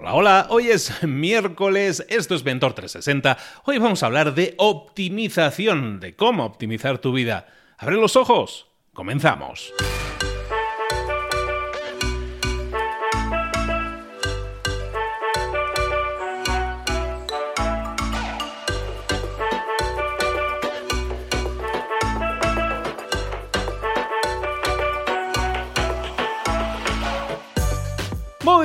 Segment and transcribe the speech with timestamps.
[0.00, 6.00] Hola, hola, hoy es miércoles, esto es Mentor 360, hoy vamos a hablar de optimización,
[6.00, 7.48] de cómo optimizar tu vida.
[7.76, 9.74] Abre los ojos, comenzamos.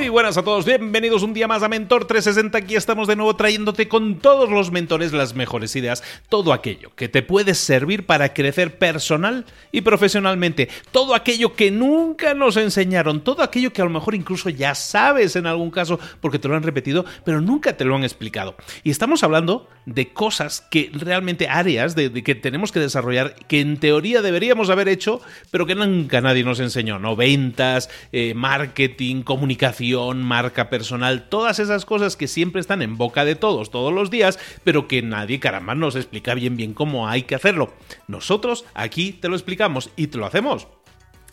[0.06, 2.60] Muy buenas a todos, bienvenidos un día más a Mentor 360.
[2.60, 7.10] Aquí estamos de nuevo trayéndote con todos los mentores las mejores ideas, todo aquello que
[7.10, 13.42] te puede servir para crecer personal y profesionalmente, todo aquello que nunca nos enseñaron, todo
[13.42, 16.62] aquello que a lo mejor incluso ya sabes en algún caso porque te lo han
[16.62, 18.56] repetido, pero nunca te lo han explicado.
[18.84, 23.78] Y estamos hablando de cosas que realmente áreas de, que tenemos que desarrollar, que en
[23.78, 27.15] teoría deberíamos haber hecho, pero que nunca nadie nos enseñó, ¿no?
[27.15, 33.36] Ventas, eh, marketing, comunicación marca personal, todas esas cosas que siempre están en boca de
[33.36, 37.36] todos todos los días, pero que nadie, caramba, nos explica bien bien cómo hay que
[37.36, 37.74] hacerlo.
[38.08, 40.68] Nosotros aquí te lo explicamos y te lo hacemos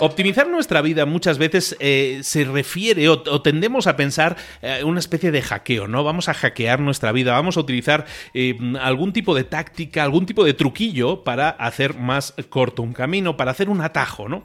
[0.00, 5.32] Optimizar nuestra vida muchas veces eh, se refiere o, tendemos a pensar eh, una especie
[5.32, 6.04] de hackeo, ¿no?
[6.04, 10.44] Vamos a hackear nuestra vida, vamos a utilizar eh, algún tipo de táctica, algún tipo
[10.44, 14.44] de truquillo para hacer más corto un camino, para hacer un atajo, ¿no?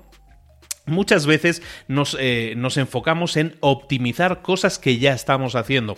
[0.86, 5.98] Muchas veces nos, eh, nos, enfocamos en optimizar cosas que ya estamos haciendo,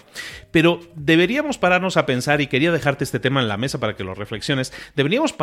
[0.52, 4.04] pero deberíamos pararnos a pensar, y quería dejarte este tema en la mesa para que
[4.04, 5.34] lo reflexiones, deberíamos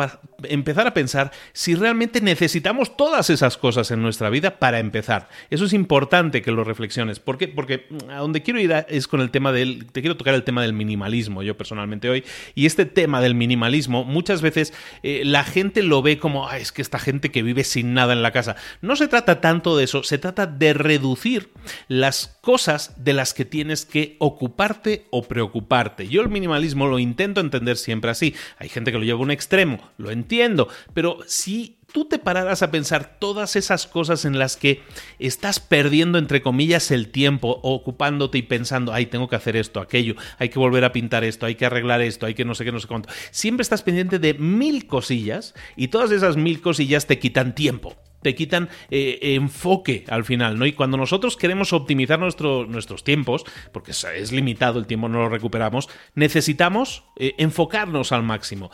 [0.43, 5.27] empezar a pensar si realmente necesitamos todas esas cosas en nuestra vida para empezar.
[5.49, 7.19] Eso es importante que lo reflexiones.
[7.19, 7.49] ¿Por qué?
[7.49, 10.61] Porque a donde quiero ir es con el tema del, te quiero tocar el tema
[10.61, 12.23] del minimalismo, yo personalmente hoy,
[12.55, 16.81] y este tema del minimalismo muchas veces eh, la gente lo ve como, es que
[16.81, 18.55] esta gente que vive sin nada en la casa.
[18.81, 21.51] No se trata tanto de eso, se trata de reducir
[21.87, 26.07] las cosas de las que tienes que ocuparte o preocuparte.
[26.07, 28.35] Yo el minimalismo lo intento entender siempre así.
[28.57, 32.63] Hay gente que lo lleva a un extremo, lo entiendo, pero si tú te pararás
[32.63, 34.81] a pensar todas esas cosas en las que
[35.19, 40.15] estás perdiendo, entre comillas, el tiempo, ocupándote y pensando, ay, tengo que hacer esto, aquello,
[40.39, 42.71] hay que volver a pintar esto, hay que arreglar esto, hay que no sé qué,
[42.71, 43.09] no sé cuánto.
[43.31, 48.35] Siempre estás pendiente de mil cosillas y todas esas mil cosillas te quitan tiempo te
[48.35, 50.65] quitan eh, enfoque al final, ¿no?
[50.65, 55.89] Y cuando nosotros queremos optimizar nuestros tiempos, porque es limitado, el tiempo no lo recuperamos,
[56.15, 58.71] necesitamos eh, enfocarnos al máximo.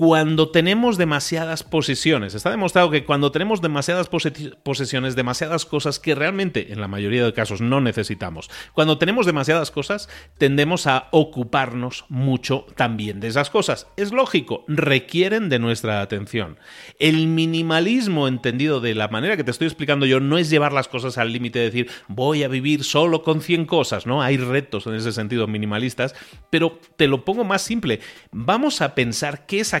[0.00, 2.34] Cuando tenemos demasiadas posesiones.
[2.34, 7.34] Está demostrado que cuando tenemos demasiadas posesiones, demasiadas cosas que realmente en la mayoría de
[7.34, 10.08] casos no necesitamos, cuando tenemos demasiadas cosas,
[10.38, 13.88] tendemos a ocuparnos mucho también de esas cosas.
[13.98, 16.56] Es lógico, requieren de nuestra atención.
[16.98, 20.88] El minimalismo entendido de la manera que te estoy explicando yo no es llevar las
[20.88, 24.22] cosas al límite de decir voy a vivir solo con 100 cosas, ¿no?
[24.22, 26.14] Hay retos en ese sentido minimalistas,
[26.48, 28.00] pero te lo pongo más simple.
[28.32, 29.74] Vamos a pensar qué es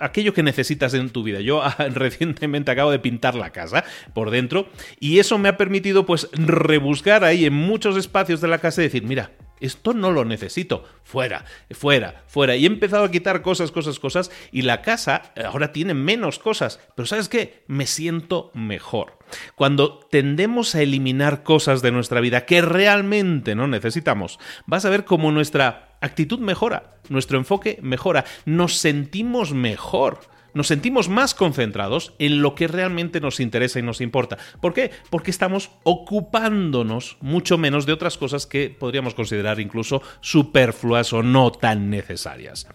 [0.00, 1.40] aquello que necesitas en tu vida.
[1.40, 4.68] Yo ah, recientemente acabo de pintar la casa por dentro
[5.00, 8.84] y eso me ha permitido pues rebuscar ahí en muchos espacios de la casa y
[8.84, 9.30] decir, mira,
[9.60, 10.84] esto no lo necesito.
[11.04, 12.56] Fuera, fuera, fuera.
[12.56, 14.30] Y he empezado a quitar cosas, cosas, cosas.
[14.52, 16.80] Y la casa ahora tiene menos cosas.
[16.94, 17.64] Pero ¿sabes qué?
[17.66, 19.18] Me siento mejor.
[19.54, 25.04] Cuando tendemos a eliminar cosas de nuestra vida que realmente no necesitamos, vas a ver
[25.04, 30.20] cómo nuestra actitud mejora, nuestro enfoque mejora, nos sentimos mejor
[30.54, 34.38] nos sentimos más concentrados en lo que realmente nos interesa y nos importa.
[34.60, 34.92] ¿Por qué?
[35.10, 41.50] Porque estamos ocupándonos mucho menos de otras cosas que podríamos considerar incluso superfluas o no
[41.50, 42.68] tan necesarias.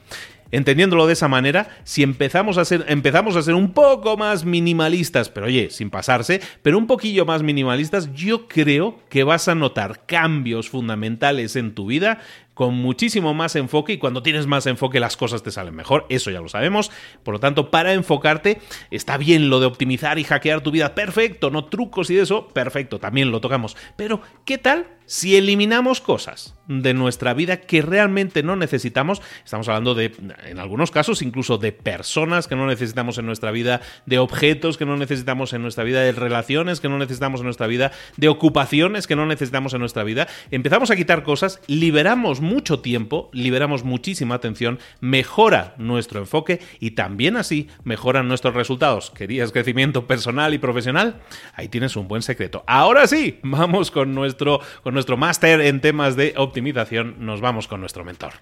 [0.51, 5.29] Entendiéndolo de esa manera, si empezamos a ser, empezamos a ser un poco más minimalistas,
[5.29, 10.07] pero oye, sin pasarse, pero un poquillo más minimalistas, yo creo que vas a notar
[10.07, 12.19] cambios fundamentales en tu vida
[12.59, 16.29] con muchísimo más enfoque y cuando tienes más enfoque las cosas te salen mejor, eso
[16.29, 16.91] ya lo sabemos.
[17.23, 18.59] Por lo tanto, para enfocarte,
[18.91, 22.99] está bien lo de optimizar y hackear tu vida, perfecto, no trucos y eso, perfecto,
[22.99, 23.77] también lo tocamos.
[23.95, 29.23] Pero, ¿qué tal si eliminamos cosas de nuestra vida que realmente no necesitamos?
[29.43, 30.13] Estamos hablando de,
[30.45, 34.85] en algunos casos, incluso de personas que no necesitamos en nuestra vida, de objetos que
[34.85, 39.07] no necesitamos en nuestra vida, de relaciones que no necesitamos en nuestra vida, de ocupaciones
[39.07, 40.27] que no necesitamos en nuestra vida.
[40.51, 47.35] Empezamos a quitar cosas, liberamos mucho tiempo, liberamos muchísima atención, mejora nuestro enfoque y también
[47.35, 49.09] así mejoran nuestros resultados.
[49.09, 51.21] ¿Querías crecimiento personal y profesional?
[51.55, 52.63] Ahí tienes un buen secreto.
[52.67, 54.61] Ahora sí, vamos con nuestro,
[54.99, 58.33] nuestro máster en temas de optimización, nos vamos con nuestro mentor.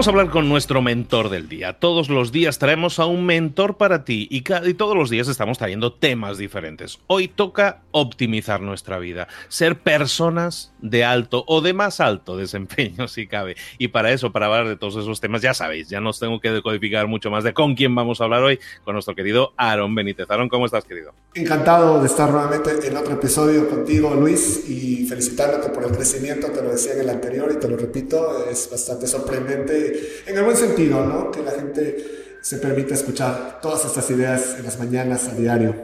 [0.00, 1.74] Vamos a hablar con nuestro mentor del día.
[1.74, 5.58] Todos los días traemos a un mentor para ti y, y, todos los días estamos
[5.58, 6.98] trayendo temas diferentes.
[7.06, 13.26] Hoy toca optimizar nuestra vida, ser personas de alto o de más alto desempeño si
[13.26, 13.56] cabe.
[13.76, 16.50] Y para eso, para hablar de todos esos temas, ya sabéis, ya nos tengo que
[16.50, 20.30] decodificar mucho más de con quién vamos a hablar hoy, con nuestro querido Aaron Benítez.
[20.30, 21.12] Aaron, ¿cómo estás, querido?
[21.34, 26.62] Encantado de estar nuevamente en otro episodio contigo, Luis, y felicitándote por el crecimiento, te
[26.62, 29.89] lo decía en el anterior y te lo repito, es bastante sorprendente
[30.26, 31.30] en el buen sentido, ¿no?
[31.30, 35.74] Que la gente se permita escuchar todas estas ideas en las mañanas a diario.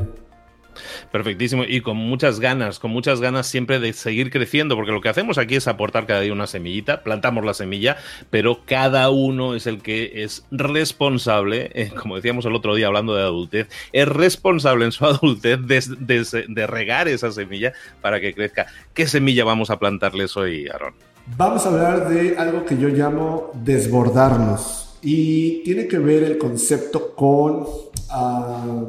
[1.10, 1.64] Perfectísimo.
[1.66, 5.38] Y con muchas ganas, con muchas ganas siempre de seguir creciendo, porque lo que hacemos
[5.38, 7.96] aquí es aportar cada día una semillita, plantamos la semilla,
[8.30, 13.14] pero cada uno es el que es responsable, eh, como decíamos el otro día hablando
[13.14, 17.72] de adultez, es responsable en su adultez de, de regar esa semilla
[18.02, 18.66] para que crezca.
[18.94, 21.15] ¿Qué semilla vamos a plantarles hoy, Aaron?
[21.34, 27.16] Vamos a hablar de algo que yo llamo desbordarnos y tiene que ver el concepto
[27.16, 27.66] con
[28.10, 28.84] ah,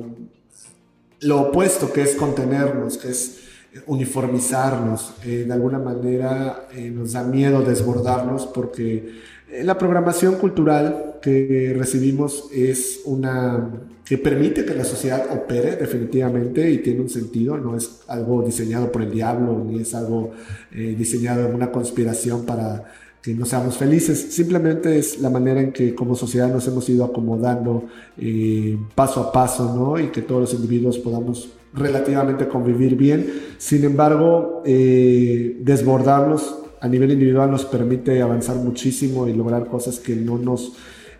[1.22, 3.40] lo opuesto que es contenernos, que es
[3.88, 5.16] uniformizarnos.
[5.26, 9.16] Eh, de alguna manera eh, nos da miedo desbordarnos porque
[9.64, 13.70] la programación cultural que recibimos es una
[14.08, 18.90] que permite que la sociedad opere definitivamente y tiene un sentido, no es algo diseñado
[18.90, 20.32] por el diablo, ni es algo
[20.72, 22.86] eh, diseñado en una conspiración para
[23.22, 27.04] que no seamos felices, simplemente es la manera en que como sociedad nos hemos ido
[27.04, 27.84] acomodando
[28.18, 30.00] eh, paso a paso, ¿no?
[30.00, 33.28] Y que todos los individuos podamos relativamente convivir bien.
[33.58, 40.16] Sin embargo, eh, desbordarnos a nivel individual nos permite avanzar muchísimo y lograr cosas que
[40.16, 40.74] no nos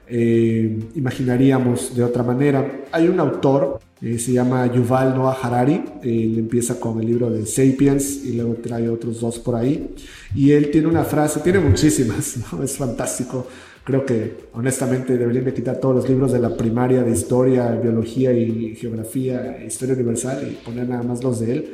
[0.10, 2.84] eh, imaginaríamos de otra manera.
[2.92, 7.46] Hay un autor, eh, se llama Yuval Noah Harari, él empieza con el libro de
[7.46, 9.96] Sapiens y luego trae otros dos por ahí.
[10.34, 13.48] Y él tiene una frase, tiene muchísimas, es fantástico.
[13.84, 18.34] Creo que honestamente deberían de quitar todos los libros de la primaria de historia, biología
[18.34, 21.74] y geografía, historia universal y poner nada más los de él.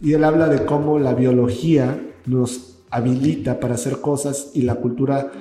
[0.00, 5.32] Y él habla de cómo la biología nos habilita para hacer cosas y la cultura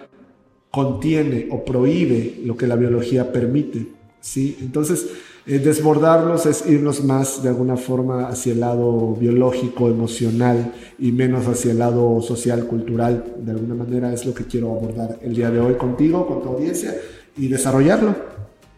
[0.72, 3.88] contiene o prohíbe lo que la biología permite.
[4.22, 4.58] ¿sí?
[4.62, 5.08] Entonces,
[5.46, 11.48] eh, desbordarnos es irnos más de alguna forma hacia el lado biológico, emocional y menos
[11.48, 13.36] hacia el lado social, cultural.
[13.43, 16.50] De alguna manera es lo que quiero abordar el día de hoy contigo, con tu
[16.50, 16.96] audiencia
[17.36, 18.30] y desarrollarlo.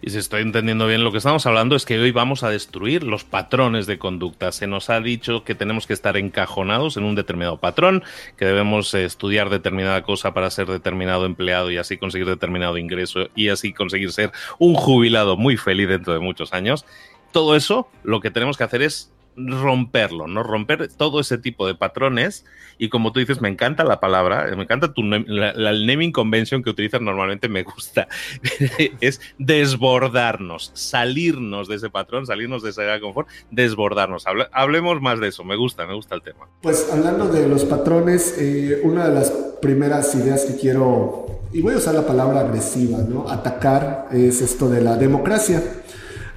[0.06, 3.04] Y si estoy entendiendo bien lo que estamos hablando es que hoy vamos a destruir
[3.04, 4.52] los patrones de conducta.
[4.52, 8.04] Se nos ha dicho que tenemos que estar encajonados en un determinado patrón,
[8.36, 13.30] que debemos eh, estudiar determinada cosa para ser determinado empleado y así conseguir determinado ingreso
[13.34, 16.86] y así conseguir ser un jubilado muy feliz dentro de muchos años.
[17.32, 20.44] Todo eso lo que tenemos que hacer es romperlo, ¿no?
[20.44, 22.46] Romper todo ese tipo de patrones.
[22.78, 26.64] Y como tú dices, me encanta la palabra, me encanta tu la, el naming convention
[26.64, 28.08] que utilizas normalmente, me gusta.
[29.02, 34.26] es desbordarnos, salirnos de ese patrón, salirnos de esa área de confort, desbordarnos.
[34.52, 36.48] hablemos más de eso, me gusta, me gusta el tema.
[36.62, 41.74] Pues hablando de los patrones, eh, una de las primeras ideas que quiero, y voy
[41.74, 43.30] a usar la palabra agresiva, ¿no?
[43.30, 45.62] Atacar es esto de la democracia.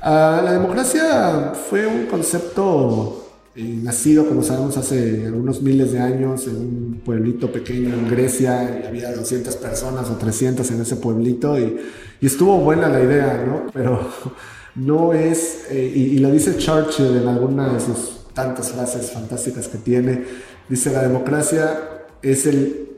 [0.08, 6.46] Ah, la democracia fue un concepto eh, nacido, como sabemos, hace algunos miles de años
[6.46, 11.58] en un pueblito pequeño en Grecia, y había 200 personas o 300 en ese pueblito,
[11.58, 11.76] y,
[12.20, 13.66] estuvo buena la idea, ¿no?
[13.72, 13.98] Pero
[14.76, 19.66] no es, eh, y, y, lo dice Churchill en alguna de sus tantas frases fantásticas
[19.66, 20.22] que tiene,
[20.68, 21.80] dice, la democracia
[22.22, 22.90] es el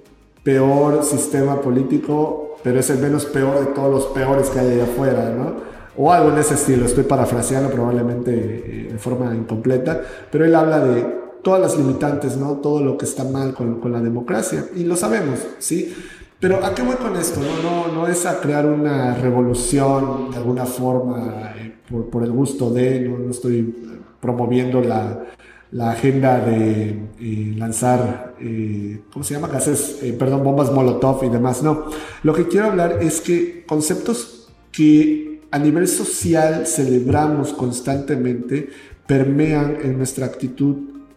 [0.43, 4.85] peor sistema político, pero es el menos peor de todos los peores que hay allá
[4.85, 5.68] afuera, ¿no?
[5.99, 10.01] O algo en ese estilo, estoy parafraseando probablemente eh, de forma incompleta,
[10.31, 11.05] pero él habla de
[11.43, 12.57] todas las limitantes, ¿no?
[12.57, 15.95] Todo lo que está mal con, con la democracia, y lo sabemos, ¿sí?
[16.41, 17.41] Pero ¿a qué voy con esto?
[17.41, 22.31] No, no, no es a crear una revolución de alguna forma eh, por, por, el
[22.31, 23.75] gusto de, no, no estoy
[24.21, 25.25] promoviendo la,
[25.71, 26.91] la agenda de
[27.21, 29.49] eh, lanzar, eh, ¿cómo se llama?
[29.49, 31.63] Gases, eh, perdón, bombas Molotov y demás.
[31.63, 31.85] No,
[32.23, 38.71] lo que quiero hablar es que conceptos que a nivel social celebramos constantemente,
[39.07, 40.77] permean en nuestra actitud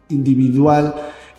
[0.10, 0.96] individual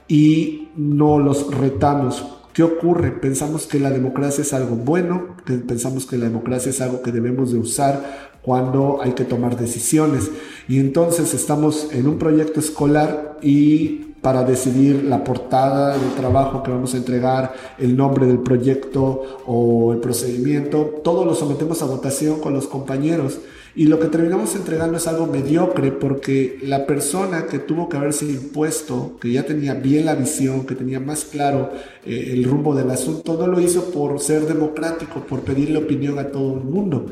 [0.08, 2.24] y no los retamos.
[2.52, 3.12] ¿Qué ocurre?
[3.12, 7.50] Pensamos que la democracia es algo bueno, pensamos que la democracia es algo que debemos
[7.52, 10.30] de usar cuando hay que tomar decisiones.
[10.68, 16.70] Y entonces estamos en un proyecto escolar y para decidir la portada del trabajo que
[16.70, 22.40] vamos a entregar, el nombre del proyecto o el procedimiento, todo lo sometemos a votación
[22.40, 23.40] con los compañeros
[23.74, 28.26] y lo que terminamos entregando es algo mediocre porque la persona que tuvo que haberse
[28.26, 31.70] impuesto, que ya tenía bien la visión, que tenía más claro
[32.04, 36.28] eh, el rumbo del asunto, no lo hizo por ser democrático, por pedirle opinión a
[36.28, 37.06] todo el mundo.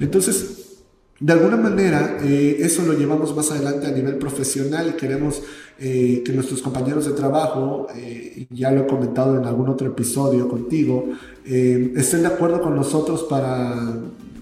[0.00, 0.65] Entonces,
[1.18, 5.42] de alguna manera, eh, eso lo llevamos más adelante a nivel profesional y queremos
[5.78, 10.46] eh, que nuestros compañeros de trabajo, eh, ya lo he comentado en algún otro episodio
[10.46, 11.06] contigo,
[11.44, 13.94] estén de acuerdo con nosotros para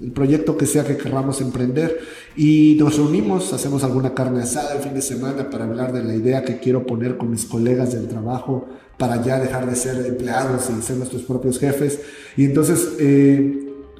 [0.03, 1.99] el proyecto que sea que queramos emprender
[2.35, 6.15] y nos reunimos, hacemos alguna carne asada el fin de semana para hablar de la
[6.15, 8.67] idea que quiero poner con mis colegas del trabajo
[8.99, 12.01] para ya dejar de ser empleados y ser nuestros propios jefes.
[12.37, 12.89] Y entonces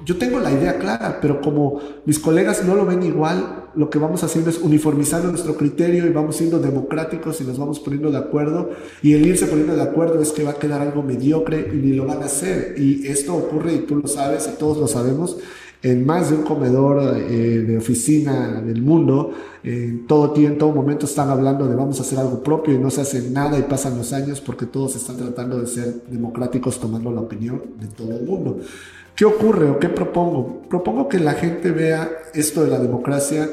[0.05, 3.97] yo tengo la idea clara, pero como mis colegas no lo ven igual, lo que
[3.97, 8.19] vamos haciendo es uniformizando nuestro criterio y vamos siendo democráticos y nos vamos poniendo de
[8.19, 8.69] acuerdo.
[9.01, 11.93] Y el irse poniendo de acuerdo es que va a quedar algo mediocre y ni
[11.93, 12.75] lo van a hacer.
[12.77, 15.37] Y esto ocurre, y tú lo sabes, y todos lo sabemos,
[15.81, 19.31] en más de un comedor eh, de oficina del mundo.
[19.63, 22.77] En todo tiempo, en todo momento están hablando de vamos a hacer algo propio y
[22.77, 26.79] no se hace nada y pasan los años porque todos están tratando de ser democráticos
[26.79, 28.59] tomando la opinión de todo el mundo.
[29.15, 30.63] ¿Qué ocurre o qué propongo?
[30.69, 33.49] Propongo que la gente vea esto de la democracia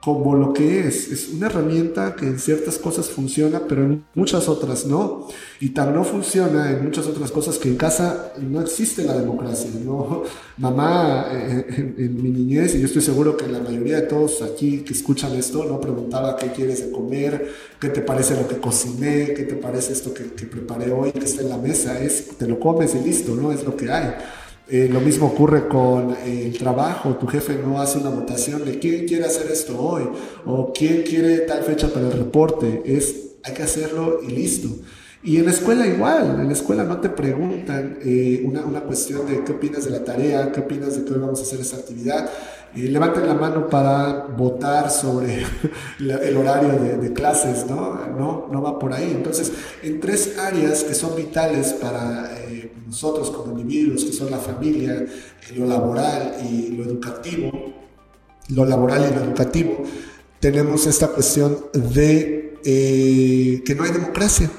[0.00, 1.08] como lo que es.
[1.08, 5.28] Es una herramienta que en ciertas cosas funciona, pero en muchas otras no.
[5.60, 9.70] Y tan no funciona en muchas otras cosas que en casa no existe la democracia.
[9.84, 10.22] ¿no?
[10.58, 14.78] Mamá, eh, en, mi niñez, y yo estoy seguro que la mayoría de todos aquí
[14.78, 19.34] que escuchan esto, no preguntaba qué quieres de comer, qué te parece lo que cociné,
[19.34, 22.00] qué te parece esto que, que preparé hoy, que está en la mesa.
[22.00, 23.52] Es, te lo comes y listo, ¿no?
[23.52, 24.14] Es lo que hay.
[24.72, 27.16] Eh, lo mismo ocurre con eh, el trabajo.
[27.16, 30.04] Tu jefe no hace una votación de quién quiere hacer esto hoy
[30.46, 32.82] o quién quiere tal fecha para el reporte.
[32.84, 34.68] Es, hay que hacerlo y listo.
[35.24, 39.26] Y en la escuela igual, en la escuela no te preguntan eh, una, una, cuestión
[39.26, 41.76] de qué opinas de la tarea, qué opinas de que hoy vamos a hacer esta
[41.76, 42.30] actividad.
[42.72, 45.44] levanten la mano para votar sobre
[45.98, 47.98] el horario de, de, clases, ¿no?
[48.16, 48.48] ¿no?
[48.50, 49.10] No va por ahí.
[49.10, 52.30] Entonces, en tres áreas que son vitales para
[52.90, 55.06] nosotros como individuos, que son la familia,
[55.56, 57.52] lo laboral y lo educativo,
[58.48, 59.84] lo laboral y lo educativo,
[60.40, 64.50] tenemos esta cuestión de eh, que no hay democracia.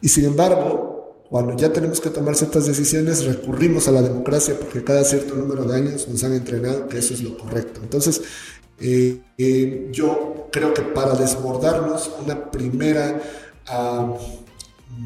[0.00, 4.82] Y sin embargo, cuando ya tenemos que tomar ciertas decisiones, recurrimos a la democracia porque
[4.82, 7.80] cada cierto número de años nos han entrenado que eso es lo correcto.
[7.82, 8.22] Entonces,
[8.80, 13.20] eh, eh, yo creo que para desbordarnos, una primera...
[13.68, 14.45] Uh,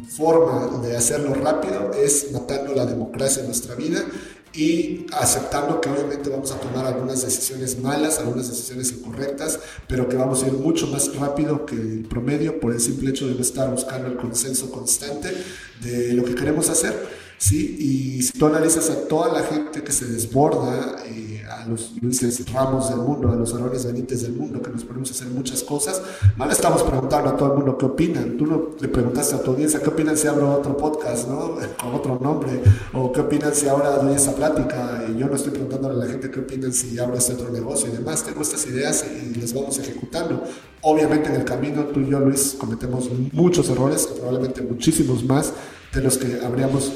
[0.08, 4.04] forma de hacerlo rápido es matando la democracia en nuestra vida
[4.52, 10.16] y aceptando que obviamente vamos a tomar algunas decisiones malas, algunas decisiones incorrectas, pero que
[10.16, 13.40] vamos a ir mucho más rápido que el promedio por el simple hecho de no
[13.40, 15.32] estar buscando el consenso constante
[15.80, 16.94] de lo que queremos hacer.
[17.38, 17.76] ¿sí?
[17.78, 21.29] Y si tú analizas a toda la gente que se desborda, eh,
[21.61, 22.21] a los Luis
[22.52, 25.62] Ramos del mundo, a los Arones Benítez del mundo, que nos ponemos a hacer muchas
[25.62, 26.00] cosas,
[26.37, 28.37] mal estamos preguntando a todo el mundo qué opinan.
[28.37, 31.57] Tú no le preguntaste a tu audiencia qué opinan si abro otro podcast, ¿no?
[31.81, 32.62] Con otro nombre,
[32.93, 35.05] o qué opinan si ahora doy esa plática.
[35.09, 37.88] Y yo no estoy preguntándole a la gente qué opinan si abro este otro negocio
[37.88, 38.25] y demás.
[38.25, 40.43] Tengo estas ideas y las vamos ejecutando.
[40.83, 45.52] Obviamente en el camino tú y yo, Luis, cometemos muchos errores, probablemente muchísimos más
[45.93, 46.93] de los que habríamos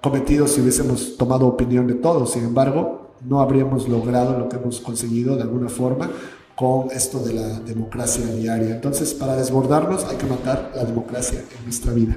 [0.00, 2.32] cometido si hubiésemos tomado opinión de todos.
[2.32, 6.10] Sin embargo, no habríamos logrado lo que hemos conseguido de alguna forma
[6.56, 8.74] con esto de la democracia diaria.
[8.74, 12.16] Entonces, para desbordarnos hay que matar la democracia en nuestra vida.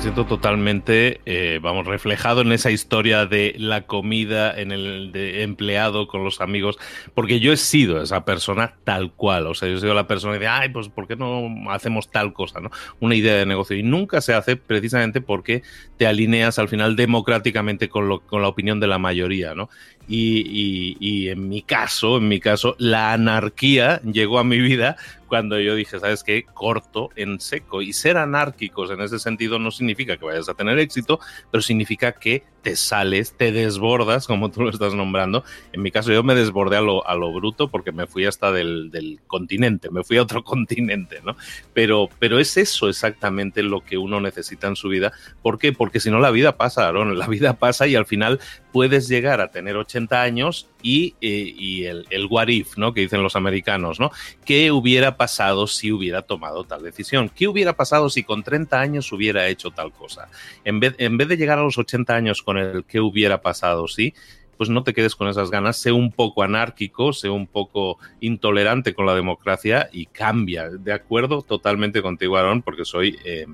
[0.00, 6.08] Siento totalmente, eh, vamos, reflejado en esa historia de la comida, en el de empleado
[6.08, 6.78] con los amigos,
[7.12, 10.32] porque yo he sido esa persona tal cual, o sea, yo he sido la persona
[10.32, 12.70] que dice, ay, pues, ¿por qué no hacemos tal cosa, no?
[12.98, 15.62] Una idea de negocio, y nunca se hace precisamente porque
[15.98, 19.68] te alineas al final democráticamente con, lo, con la opinión de la mayoría, ¿no?
[20.12, 24.96] Y, y, en mi caso, en mi caso, la anarquía llegó a mi vida
[25.28, 26.42] cuando yo dije, ¿sabes qué?
[26.42, 27.80] Corto en seco.
[27.80, 31.20] Y ser anárquicos en ese sentido no significa que vayas a tener éxito,
[31.52, 35.44] pero significa que te sales, te desbordas, como tú lo estás nombrando.
[35.72, 38.50] En mi caso, yo me desbordé a lo, a lo bruto porque me fui hasta
[38.50, 41.36] del, del, continente, me fui a otro continente, ¿no?
[41.72, 45.12] Pero, pero es eso exactamente lo que uno necesita en su vida.
[45.42, 45.72] ¿Por qué?
[45.72, 48.40] Porque si no, la vida pasa, Aaron, la vida pasa y al final
[48.72, 52.94] puedes llegar a tener 80 años y, eh, y el, el, what if, ¿no?
[52.94, 54.10] Que dicen los americanos, ¿no?
[54.44, 57.28] ¿Qué hubiera pasado si hubiera tomado tal decisión?
[57.28, 60.28] ¿Qué hubiera pasado si con 30 años hubiera hecho tal cosa?
[60.64, 63.88] En vez, en vez de llegar a los 80 años con el qué hubiera pasado,
[63.88, 64.14] ¿sí?
[64.60, 68.92] pues no te quedes con esas ganas, sé un poco anárquico, sé un poco intolerante
[68.92, 70.68] con la democracia y cambia.
[70.68, 73.46] De acuerdo totalmente contigo, Aaron, porque soy eh,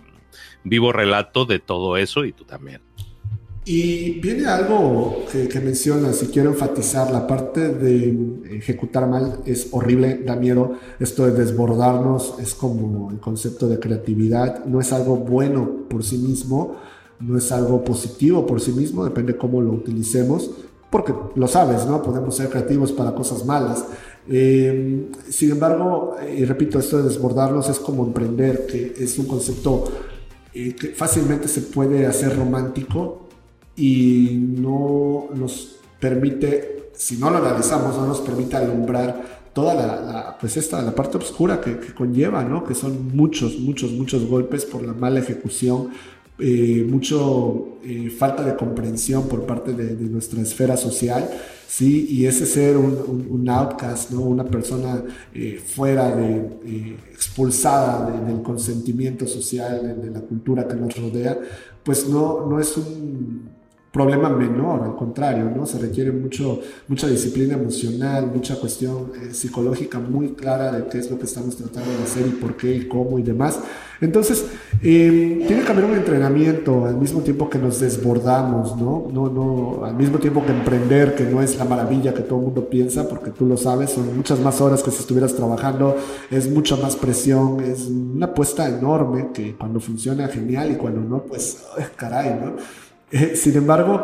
[0.64, 2.80] vivo relato de todo eso y tú también.
[3.68, 8.16] Y viene algo que, que mencionas y quiero enfatizar, la parte de
[8.52, 14.64] ejecutar mal es horrible, da miedo, esto de desbordarnos es como el concepto de creatividad,
[14.66, 16.76] no es algo bueno por sí mismo,
[17.18, 20.48] no es algo positivo por sí mismo, depende cómo lo utilicemos,
[20.88, 22.00] porque lo sabes, ¿no?
[22.04, 23.84] Podemos ser creativos para cosas malas.
[24.28, 29.84] Eh, sin embargo, y repito, esto de desbordarnos es como emprender, que es un concepto
[30.54, 33.25] eh, que fácilmente se puede hacer romántico,
[33.76, 40.56] y no nos permite, si no lo analizamos, no nos permite alumbrar toda la, pues
[40.56, 42.64] esta, la parte oscura que, conlleva, ¿no?
[42.64, 45.88] Que son muchos, muchos, muchos golpes por la mala ejecución,
[46.38, 51.30] eh, mucho eh, falta de comprensión por parte de, nuestra esfera social,
[51.66, 52.06] ¿sí?
[52.10, 54.20] Y ese ser un, outcast, ¿no?
[54.20, 61.38] Una persona eh, fuera de, expulsada del consentimiento social, de, la cultura que nos rodea,
[61.82, 63.55] pues no, no es un
[63.96, 65.64] problema menor, al contrario, ¿no?
[65.64, 71.10] Se requiere mucho, mucha disciplina emocional, mucha cuestión eh, psicológica muy clara de qué es
[71.10, 73.58] lo que estamos tratando de hacer y por qué y cómo y demás.
[74.02, 74.44] Entonces,
[74.82, 79.08] eh, tiene que haber un entrenamiento al mismo tiempo que nos desbordamos, ¿no?
[79.10, 82.44] No, no, al mismo tiempo que emprender, que no es la maravilla que todo el
[82.44, 85.96] mundo piensa, porque tú lo sabes, son muchas más horas que si estuvieras trabajando,
[86.30, 91.22] es mucha más presión, es una apuesta enorme que cuando funciona genial y cuando no,
[91.22, 91.64] pues,
[91.96, 92.85] caray, ¿no?
[93.10, 94.02] Eh, sin embargo,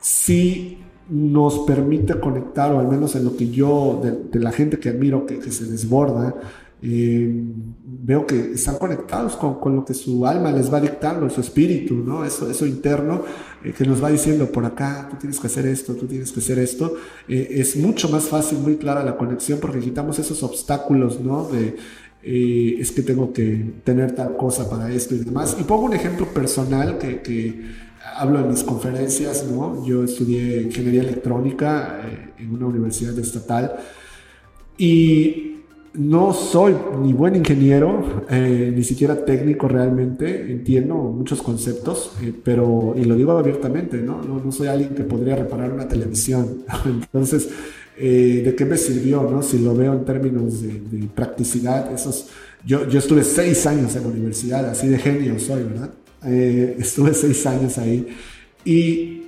[0.00, 4.90] sí nos permite conectar, o al menos en lo que yo, de, la gente que
[4.90, 6.34] admiro, que, se desborda,
[6.82, 7.44] eh,
[7.84, 12.24] veo que están conectados con, lo que su alma les va dictando, su espíritu, ¿no?
[12.24, 13.22] Eso, eso interno
[13.64, 16.40] eh, que nos va diciendo por acá, tú tienes que hacer esto, tú tienes que
[16.40, 16.94] hacer esto.
[17.28, 21.48] es mucho más fácil, muy clara la conexión porque quitamos esos obstáculos, ¿no?
[22.22, 25.56] Es que tengo que tener tal cosa para esto y demás.
[25.58, 27.60] Y pongo un ejemplo personal que, que
[28.16, 29.84] hablo en mis conferencias, ¿no?
[29.86, 33.76] Yo estudié ingeniería electrónica eh, en una universidad estatal
[34.76, 35.46] y
[35.92, 42.94] no soy ni buen ingeniero, eh, ni siquiera técnico realmente, entiendo muchos conceptos, eh, pero,
[42.96, 44.22] y lo digo abiertamente, ¿no?
[44.22, 44.40] ¿no?
[44.42, 44.52] ¿no?
[44.52, 46.64] soy alguien que podría reparar una televisión.
[46.84, 47.48] Entonces,
[48.00, 49.42] eh, de qué me sirvió, ¿no?
[49.42, 52.28] Si lo veo en términos de, practicidad, esos,
[52.64, 55.90] yo, yo estuve seis años en la universidad, así de genio soy, ¿verdad?
[56.24, 58.08] Eh, estuve seis años ahí
[58.64, 59.20] y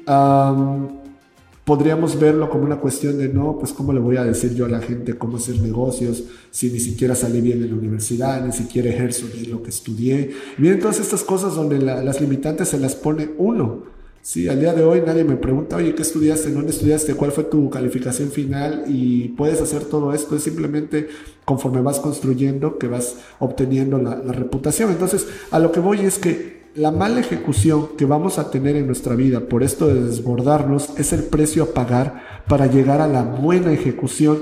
[1.65, 4.69] podríamos verlo como una cuestión de no, pues cómo le voy a decir yo a
[4.69, 8.91] la gente cómo hacer negocios si ni siquiera salí bien en la universidad, ni siquiera
[8.91, 10.33] ejerzo bien lo que estudié.
[10.59, 13.92] Vienen todas estas cosas donde las limitantes se las pone uno.
[14.25, 16.53] Sí, al día de hoy nadie me pregunta, oye, ¿qué estudiaste?
[16.53, 17.15] ¿Dónde estudiaste?
[17.17, 18.85] ¿Cuál fue tu calificación final?
[18.87, 21.09] Y puedes hacer todo esto, es simplemente
[21.45, 24.93] conforme vas construyendo que vas obteniendo la, la reputación.
[24.93, 28.87] Entonces, a lo que voy es que la mala ejecución que vamos a tener en
[28.87, 33.25] nuestra vida por esto de desbordarnos es el precio a pagar para llegar a la
[33.25, 34.39] buena ejecución.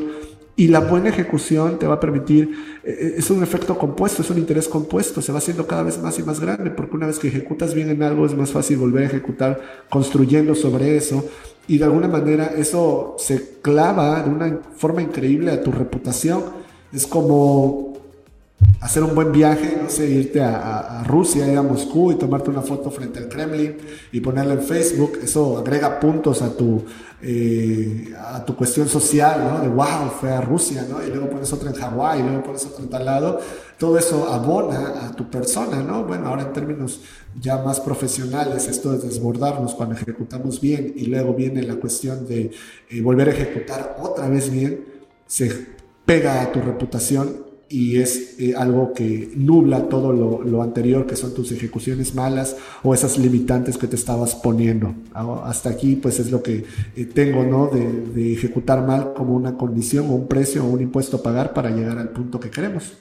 [0.57, 4.31] Y la buena ejecución te va a permitir, eh, eh, es un efecto compuesto, es
[4.31, 7.19] un interés compuesto, se va haciendo cada vez más y más grande, porque una vez
[7.19, 11.25] que ejecutas bien en algo es más fácil volver a ejecutar construyendo sobre eso.
[11.67, 16.43] Y de alguna manera eso se clava de una forma increíble a tu reputación.
[16.93, 17.91] Es como
[18.81, 22.63] hacer un buen viaje, no sé, irte a, Rusia, ir a Moscú y tomarte una
[22.63, 23.77] foto frente al Kremlin
[24.13, 26.83] y ponerla en Facebook, eso agrega puntos a tu,
[27.23, 29.61] eh, a tu cuestión social, ¿no?
[29.61, 31.03] De wow, fue a Rusia, ¿no?
[31.07, 33.41] Y luego pones otra en Hawái, luego pones otra en tal lado.
[33.79, 36.05] Todo eso abona a tu persona, ¿no?
[36.05, 37.01] Bueno, ahora en términos
[37.39, 42.51] ya más profesionales, esto de desbordarnos cuando ejecutamos bien y luego viene la cuestión de
[42.89, 44.85] eh, volver a ejecutar otra vez bien,
[45.27, 45.67] se
[46.07, 51.33] pega a tu reputación y es eh, algo que nubla todo lo, anterior, que son
[51.33, 54.93] tus ejecuciones malas o esas limitantes que te estabas poniendo.
[55.15, 56.65] Hasta aquí, pues es lo que
[56.97, 57.69] eh, tengo, ¿no?
[57.69, 61.55] De, de ejecutar mal como una condición o un precio o un impuesto a pagar
[61.55, 62.93] para llegar al punto que queremos.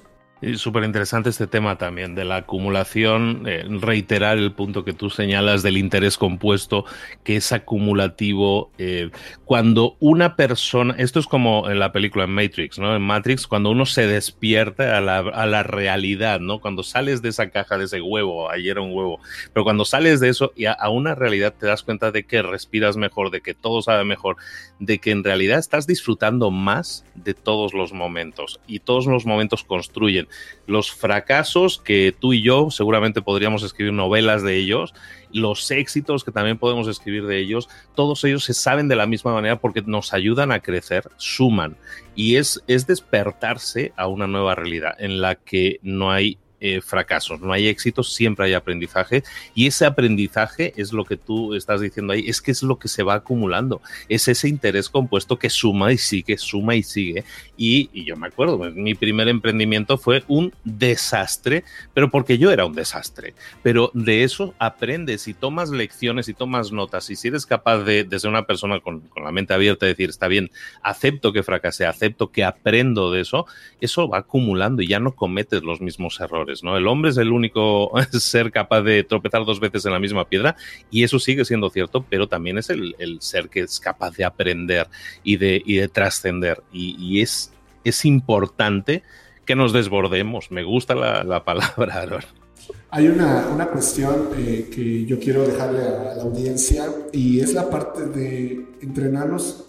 [0.56, 5.64] Súper interesante este tema también de la acumulación, eh, reiterar el punto que tú señalas
[5.64, 6.86] del interés compuesto,
[7.26, 8.72] que es acumulativo.
[8.78, 9.12] Eh,
[9.44, 12.96] cuando una persona, esto es como en la película Matrix, ¿no?
[12.96, 16.62] En Matrix, cuando uno se despierta a la, a la realidad, ¿no?
[16.62, 19.20] Cuando sales de esa caja, de ese huevo, ayer era un huevo,
[19.52, 22.42] pero cuando sales de eso y a, a una realidad te das cuenta de que
[22.44, 24.38] respiras mejor, de que todo sabe mejor,
[24.80, 29.66] de que en realidad estás disfrutando más de todos los momentos y todos los momentos
[29.66, 30.29] construyen
[30.68, 34.94] los fracasos que tú y yo seguramente podríamos escribir novelas de ellos,
[35.32, 39.34] los éxitos que también podemos escribir de ellos, todos ellos se saben de la misma
[39.34, 41.78] manera porque nos ayudan a crecer, suman.
[42.16, 47.40] Y es, es despertarse a una nueva realidad en la que no hay eh, fracasos,
[47.42, 49.24] no hay éxitos, siempre hay aprendizaje
[49.56, 52.88] y ese aprendizaje es lo que tú estás diciendo ahí, es que es lo que
[52.88, 57.24] se va acumulando, es ese interés compuesto que suma y sigue, suma y sigue.
[57.58, 62.66] Y, yo me acuerdo, pues, mi primer emprendimiento fue un desastre, pero porque yo era
[62.66, 67.46] un desastre, pero de eso aprendes y tomas lecciones y tomas notas y si eres
[67.46, 71.44] capaz de, ser una persona con, la mente abierta, de decir, está bien, acepto que
[71.44, 73.46] fracasé, acepto que aprendo de eso,
[73.82, 76.49] eso va acumulando y ya no cometes los mismos errores.
[76.64, 76.78] ¿No?
[76.78, 80.56] El hombre es el único ser capaz de tropezar dos veces en la misma piedra
[80.92, 84.88] y eso sigue siendo cierto, pero también es el, ser que es capaz de aprender
[85.24, 86.64] y de, de trascender.
[86.72, 87.52] Y, es,
[88.04, 89.04] importante
[89.46, 90.52] que nos desbordemos.
[90.52, 92.20] Me gusta la, palabra,
[92.92, 97.70] Hay una, una cuestión eh, que yo quiero dejarle a la audiencia y es la
[97.70, 99.66] parte de entrenarnos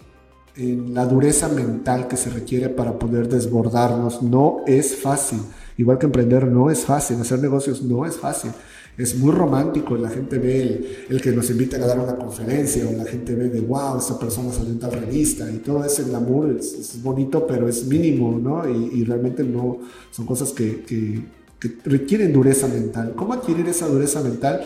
[0.55, 4.21] en la dureza mental que se requiere para poder desbordarnos.
[4.21, 5.39] No es fácil.
[5.77, 8.51] Igual que emprender no es fácil, hacer negocios no es fácil.
[8.97, 12.91] Es muy romántico, la gente ve el, que nos inviten a dar una conferencia, o
[12.91, 16.57] la gente ve de, wow, esta persona salió en tal revista, y todo ese glamour
[16.59, 18.67] es, es bonito, pero es mínimo, ¿no?
[18.69, 19.79] Y, realmente no,
[20.11, 21.23] son cosas que, que,
[21.57, 23.13] que requieren dureza mental.
[23.15, 24.61] ¿Cómo adquirir esa dureza mental?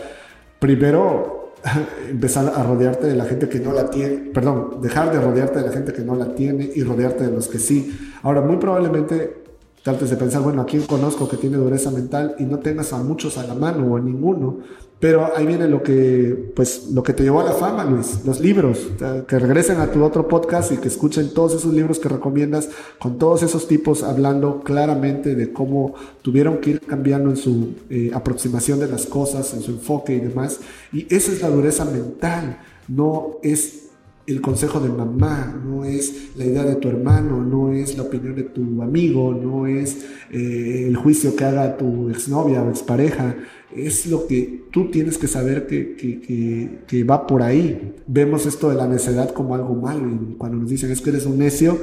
[0.58, 1.54] Primero,
[2.10, 5.66] empezar a rodearte de la gente que no la tiene, perdón, dejar de rodearte de
[5.66, 7.96] la gente que no la tiene y rodearte de los que sí.
[8.22, 9.45] Ahora, muy probablemente
[9.86, 12.34] Trates de pensar, bueno, ¿a quién conozco que tiene dureza mental?
[12.40, 14.58] Y no tengas a muchos a la mano o a ninguno.
[14.98, 18.40] Pero ahí viene lo que, pues, lo que te llevó a la fama, Luis, los
[18.40, 18.80] libros.
[19.28, 22.68] Que regresen a tu otro podcast y que escuchen todos esos libros que recomiendas
[22.98, 28.10] con todos esos tipos hablando claramente de cómo tuvieron que ir cambiando en su eh,
[28.12, 30.58] aproximación de las cosas, en su enfoque y demás.
[30.92, 32.58] Y esa es la dureza mental.
[32.88, 33.85] No es
[34.26, 38.34] el consejo de mamá, no es la idea de tu hermano, no es la opinión
[38.34, 43.36] de tu amigo, no es eh, el juicio que haga tu exnovia o expareja,
[43.74, 47.94] es lo que tú tienes que saber que, va por ahí.
[48.06, 51.26] Vemos esto de la necedad como algo malo y cuando nos dicen es que eres
[51.26, 51.78] un necio,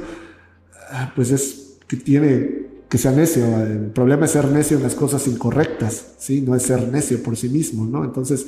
[0.90, 3.44] ah, pues es que tiene que sea necio.
[3.62, 6.42] El problema es ser necio en las cosas incorrectas, ¿sí?
[6.42, 8.04] No es ser necio por sí mismo, ¿no?
[8.04, 8.46] Entonces,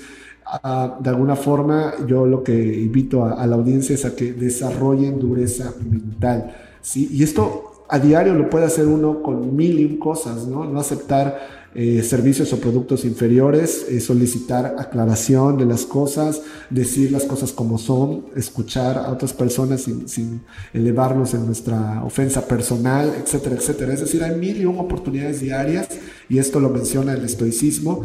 [1.01, 5.75] de alguna forma yo lo que invito a, la audiencia es a que desarrollen dureza
[5.91, 6.55] mental.
[6.83, 7.09] ¿sí?
[7.11, 10.65] Y esto a diario lo puede hacer uno con mil y un cosas, ¿no?
[10.65, 17.25] No aceptar eh, servicios o productos inferiores, eh, solicitar aclaración de las cosas, decir las
[17.25, 20.41] cosas como son, escuchar a otras personas sin, sin
[20.73, 23.93] elevarnos en nuestra ofensa personal, etcétera, etcétera.
[23.93, 25.89] Es decir, hay mil y un oportunidades diarias
[26.29, 28.05] y esto lo menciona el estoicismo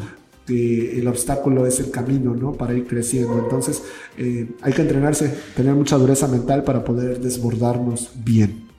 [0.52, 2.54] que el obstáculo es el camino, ¿no?
[2.54, 3.40] Para ir creciendo.
[3.40, 3.84] Entonces,
[4.18, 8.71] eh, hay que entrenarse, tener mucha dureza mental para poder desbordarnos bien.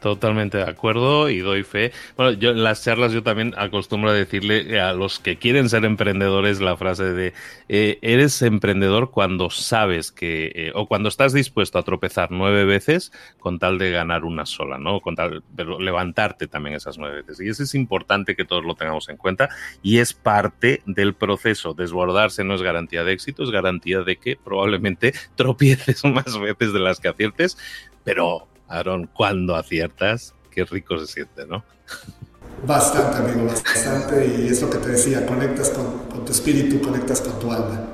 [0.00, 1.92] Totalmente de acuerdo y doy fe.
[2.16, 5.84] Bueno, yo en las charlas yo también acostumbro a decirle a los que quieren ser
[5.84, 7.34] emprendedores la frase de
[7.68, 13.12] eh, eres emprendedor cuando sabes que eh, o cuando estás dispuesto a tropezar nueve veces
[13.38, 15.00] con tal de ganar una sola, ¿no?
[15.00, 17.38] Con tal de levantarte también esas nueve veces.
[17.42, 19.50] Y eso es importante que todos lo tengamos en cuenta
[19.82, 21.74] y es parte del proceso.
[21.74, 26.80] Desbordarse no es garantía de éxito, es garantía de que probablemente tropieces más veces de
[26.80, 27.58] las que aciertes,
[28.02, 31.64] pero Aaron, cuando aciertas, qué rico se siente, ¿no?
[32.66, 34.26] Bastante, amigo, bastante.
[34.26, 37.86] Y es lo que te decía, conectas con, tu espíritu, conectas con tu alma.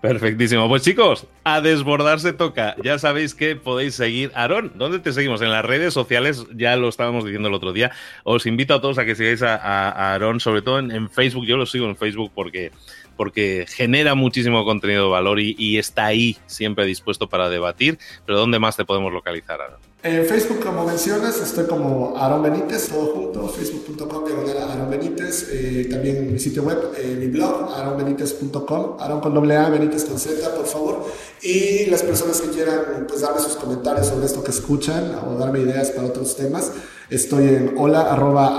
[0.00, 0.68] Perfectísimo.
[0.68, 2.74] Pues chicos, a desbordarse toca.
[2.82, 4.32] Ya sabéis que podéis seguir.
[4.34, 5.40] Aarón, ¿dónde te seguimos?
[5.42, 7.92] En las redes sociales, ya lo estábamos diciendo el otro día.
[8.24, 11.46] Os invito a todos a que sigáis a, Aarón, sobre todo en, Facebook.
[11.46, 12.72] Yo lo sigo en Facebook porque
[13.16, 17.98] porque genera muchísimo contenido de valor y, está ahí siempre dispuesto para debatir.
[18.26, 19.78] Pero ¿dónde más te podemos localizar, ahora?
[20.04, 25.86] En Facebook, como mencionas, estoy como Aaron Benítez, todo junto, facebook.com, diagonal Aaron Benítez, eh,
[25.88, 30.56] también mi sitio web, en mi blog, aaronbenítez.com, Aaron con doble A, Benítez con Z,
[30.56, 31.06] por favor.
[31.40, 35.60] Y las personas que quieran pues, darme sus comentarios sobre esto que escuchan o darme
[35.60, 36.72] ideas para otros temas,
[37.08, 38.58] estoy en hola arroba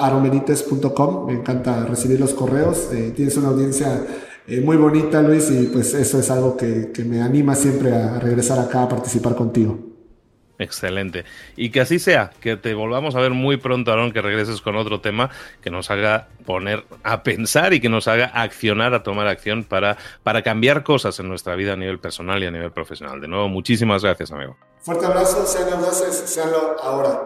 [1.28, 4.02] me encanta recibir los correos, eh, tienes una audiencia
[4.48, 8.60] eh, muy bonita, Luis, y pues eso es algo que, me anima siempre a regresar
[8.60, 9.80] acá a participar contigo.
[10.60, 11.26] Excelente.
[11.56, 14.76] Y que así sea, que te volvamos a ver muy pronto, Aaron, que regreses con
[14.76, 15.30] otro tema
[15.62, 19.98] que nos haga poner a pensar y que nos haga accionar, a tomar acción para,
[20.22, 23.20] para cambiar cosas en nuestra vida a nivel personal y a nivel profesional.
[23.20, 24.56] De nuevo, muchísimas gracias, amigo.
[24.80, 27.26] Fuerte abrazo, sean audaces, seanlo ahora.